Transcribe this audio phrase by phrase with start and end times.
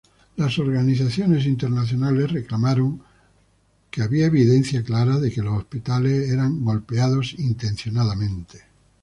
[0.35, 3.03] Las organizaciones internacionales reclamaron
[4.01, 8.63] había "evidencia clara de que los hospitales eran golpeados intencionadamente".